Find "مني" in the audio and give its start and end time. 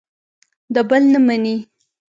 1.27-1.57